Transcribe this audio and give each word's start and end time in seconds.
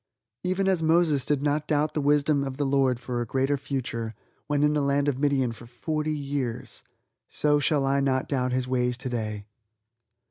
Even 0.43 0.67
as 0.67 0.81
Moses 0.81 1.27
did 1.27 1.43
not 1.43 1.67
doubt 1.67 1.93
the 1.93 2.01
wisdom 2.01 2.43
of 2.43 2.57
the 2.57 2.65
Lord 2.65 2.99
for 2.99 3.21
a 3.21 3.25
greater 3.27 3.55
future 3.55 4.15
(when 4.47 4.63
in 4.63 4.73
the 4.73 4.81
land 4.81 5.07
of 5.07 5.19
Midian 5.19 5.51
for 5.51 5.67
forty 5.67 6.11
years), 6.17 6.83
so 7.29 7.59
shall 7.59 7.85
I 7.85 7.99
not 7.99 8.27
doubt 8.27 8.51
His 8.51 8.67
ways 8.67 8.97
today. 8.97 9.45